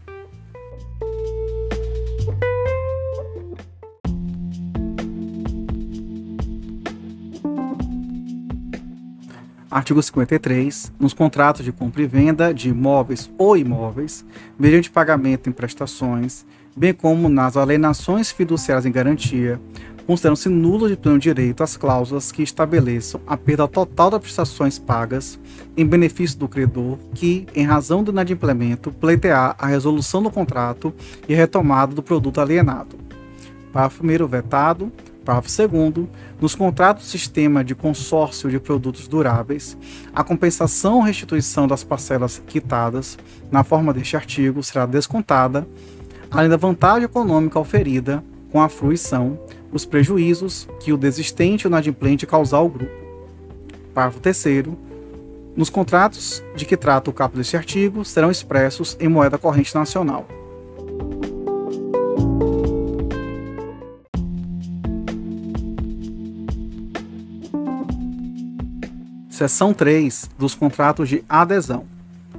Artigo 9.70 10.02
53. 10.02 10.92
Nos 10.98 11.12
contratos 11.12 11.62
de 11.62 11.72
compra 11.72 12.02
e 12.02 12.06
venda 12.06 12.54
de 12.54 12.70
imóveis 12.70 13.30
ou 13.36 13.54
imóveis, 13.54 14.24
mediante 14.58 14.90
pagamento 14.90 15.50
em 15.50 15.52
prestações, 15.52 16.46
bem 16.74 16.94
como 16.94 17.28
nas 17.28 17.54
alienações 17.54 18.30
fiduciárias 18.30 18.86
em 18.86 18.90
garantia, 18.90 19.60
consideram-se 20.06 20.48
nulos 20.48 20.90
de 20.90 20.96
pleno 20.96 21.18
direito 21.18 21.62
as 21.62 21.76
cláusulas 21.76 22.32
que 22.32 22.42
estabeleçam 22.42 23.20
a 23.26 23.36
perda 23.36 23.68
total 23.68 24.08
das 24.08 24.22
prestações 24.22 24.78
pagas 24.78 25.38
em 25.76 25.84
benefício 25.84 26.38
do 26.38 26.48
credor 26.48 26.96
que, 27.14 27.46
em 27.54 27.66
razão 27.66 28.02
do 28.02 28.10
inadimplemento, 28.10 28.90
pleitear 28.90 29.54
a 29.58 29.66
resolução 29.66 30.22
do 30.22 30.30
contrato 30.30 30.94
e 31.28 31.34
retomada 31.34 31.94
do 31.94 32.02
produto 32.02 32.40
alienado. 32.40 32.96
Parágrafo 33.70 34.02
1 34.02 34.26
vetado. 34.26 34.90
Parágrafo 35.28 35.68
2 35.68 36.08
nos 36.40 36.54
contratos 36.54 37.04
do 37.04 37.10
sistema 37.10 37.62
de 37.62 37.74
consórcio 37.74 38.48
de 38.48 38.58
produtos 38.58 39.06
duráveis, 39.06 39.76
a 40.14 40.24
compensação 40.24 40.94
ou 40.94 41.02
restituição 41.02 41.68
das 41.68 41.84
parcelas 41.84 42.42
quitadas 42.46 43.18
na 43.50 43.62
forma 43.62 43.92
deste 43.92 44.16
artigo 44.16 44.62
será 44.62 44.86
descontada, 44.86 45.68
além 46.30 46.48
da 46.48 46.56
vantagem 46.56 47.04
econômica 47.04 47.58
oferida 47.58 48.24
com 48.50 48.62
a 48.62 48.70
fruição, 48.70 49.38
os 49.70 49.84
prejuízos 49.84 50.66
que 50.80 50.94
o 50.94 50.96
desistente 50.96 51.66
ou 51.66 51.70
inadimplente 51.70 52.26
causar 52.26 52.56
ao 52.56 52.68
grupo. 52.70 52.90
Parágrafo 53.92 54.20
3 54.20 54.68
nos 55.54 55.68
contratos 55.68 56.42
de 56.56 56.64
que 56.64 56.76
trata 56.76 57.10
o 57.10 57.12
caput 57.12 57.36
deste 57.36 57.54
artigo 57.54 58.02
serão 58.02 58.30
expressos 58.30 58.96
em 58.98 59.08
moeda 59.08 59.36
corrente 59.36 59.74
nacional. 59.74 60.37
Seção 69.38 69.72
3 69.72 70.30
dos 70.36 70.56
contratos 70.56 71.08
de 71.08 71.22
adesão. 71.28 71.84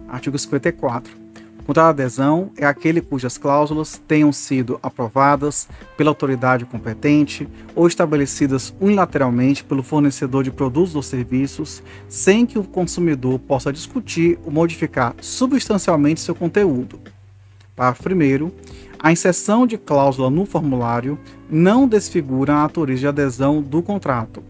Artigo 0.10 0.38
54. 0.38 1.14
O 1.62 1.64
contrato 1.64 1.96
de 1.96 2.02
adesão 2.02 2.52
é 2.58 2.66
aquele 2.66 3.00
cujas 3.00 3.38
cláusulas 3.38 4.02
tenham 4.06 4.34
sido 4.34 4.78
aprovadas 4.84 5.70
pela 5.96 6.10
autoridade 6.10 6.66
competente 6.66 7.48
ou 7.74 7.88
estabelecidas 7.88 8.76
unilateralmente 8.82 9.64
pelo 9.64 9.82
fornecedor 9.82 10.44
de 10.44 10.52
produtos 10.52 10.94
ou 10.94 11.02
serviços, 11.02 11.82
sem 12.10 12.46
que 12.46 12.60
o 12.60 12.66
consumidor 12.66 13.40
possa 13.40 13.72
discutir 13.72 14.38
ou 14.44 14.52
modificar 14.52 15.16
substancialmente 15.22 16.20
seu 16.20 16.36
conteúdo. 16.36 17.00
Parágrafo 17.78 18.10
1. 18.10 18.52
A 19.00 19.10
inserção 19.10 19.66
de 19.66 19.78
cláusula 19.78 20.30
no 20.30 20.46
formulário 20.46 21.18
não 21.50 21.88
desfigura 21.88 22.52
a 22.56 22.64
natureza 22.64 23.00
de 23.00 23.08
adesão 23.08 23.62
do 23.62 23.82
contrato. 23.82 24.44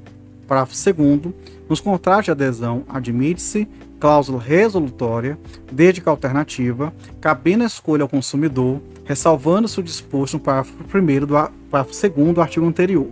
Parágrafo 0.50 0.74
2. 0.74 1.34
Nos 1.70 1.80
contratos 1.80 2.26
de 2.26 2.32
adesão, 2.32 2.84
admite-se 2.90 3.68
cláusula 4.00 4.42
resolutória, 4.42 5.38
desde 5.72 6.02
que 6.02 6.10
alternativa, 6.10 6.92
cabendo 7.22 7.64
a 7.64 7.68
escolha 7.68 8.02
ao 8.02 8.10
consumidor, 8.10 8.82
ressalvando-se 9.06 9.80
o 9.80 9.84
disposto 9.84 10.34
no 10.34 10.40
parágrafo 10.40 10.74
1 10.74 11.20
do 11.20 11.34
parágrafo 11.70 12.10
2 12.10 12.34
do 12.34 12.42
artigo 12.42 12.66
anterior. 12.66 13.10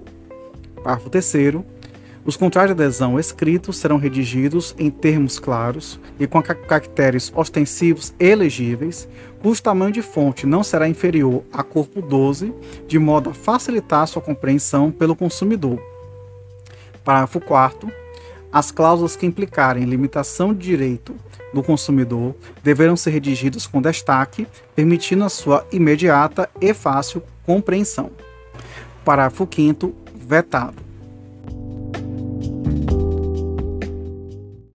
Parágrafo 0.83 1.11
3 1.11 1.57
os 2.25 2.35
contratos 2.35 2.75
de 2.75 2.83
adesão 2.83 3.17
escritos 3.17 3.77
serão 3.77 3.95
redigidos 3.95 4.75
em 4.77 4.89
termos 4.89 5.39
claros 5.39 5.97
e 6.19 6.27
com 6.27 6.41
caracteres 6.41 7.31
ostensivos 7.33 8.13
e 8.19 8.35
legíveis, 8.35 9.07
cujo 9.41 9.63
tamanho 9.63 9.93
de 9.93 10.01
fonte 10.01 10.45
não 10.45 10.61
será 10.61 10.89
inferior 10.89 11.43
a 11.53 11.63
corpo 11.63 12.01
12, 12.01 12.53
de 12.85 12.99
modo 12.99 13.29
a 13.29 13.33
facilitar 13.33 14.05
sua 14.07 14.21
compreensão 14.21 14.91
pelo 14.91 15.15
consumidor. 15.15 15.79
Parágrafo 17.07 17.39
4 17.39 17.89
As 18.51 18.69
cláusulas 18.69 19.15
que 19.15 19.25
implicarem 19.25 19.85
limitação 19.85 20.53
de 20.53 20.67
direito 20.67 21.15
do 21.53 21.63
consumidor 21.63 22.35
deverão 22.61 22.97
ser 22.97 23.11
redigidas 23.11 23.65
com 23.65 23.81
destaque, 23.81 24.45
permitindo 24.75 25.23
a 25.23 25.29
sua 25.29 25.65
imediata 25.71 26.49
e 26.59 26.73
fácil 26.73 27.23
compreensão. 27.45 28.11
Parágrafo 29.05 29.47
5 29.49 29.95
vetado. 30.13 30.86